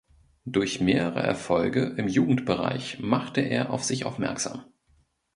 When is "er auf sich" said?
3.41-4.03